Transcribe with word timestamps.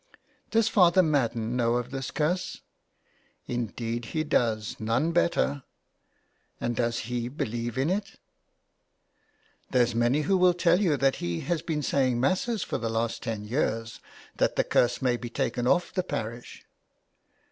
''Does 0.49 0.67
Father 0.67 1.03
Madden 1.03 1.55
know 1.55 1.75
of 1.75 1.91
this 1.91 2.09
curse?"" 2.09 2.61
Indeed 3.47 4.05
he 4.05 4.23
does; 4.23 4.79
none 4.79 5.11
better."" 5.11 5.61
And 6.59 6.75
does 6.75 7.01
he 7.05 7.27
believe 7.27 7.77
in 7.77 7.91
it?" 7.91 8.17
204 9.71 9.71
JULIA 9.71 9.71
CAHILL'S 9.71 9.71
CURSE. 9.71 9.73
There's 9.87 9.95
many 10.09 10.21
who 10.21 10.37
will 10.39 10.53
tell 10.55 10.81
you 10.81 10.97
that 10.97 11.17
he 11.17 11.41
has 11.41 11.61
been 11.61 11.83
saying 11.83 12.19
Masses 12.19 12.63
for 12.63 12.79
the 12.79 12.89
last 12.89 13.21
ten 13.21 13.45
years, 13.45 13.99
that 14.37 14.55
the 14.55 14.63
curse 14.63 15.03
may 15.03 15.17
be 15.17 15.29
taken 15.29 15.67
off 15.67 15.93
the 15.93 16.01
parish." 16.01 16.65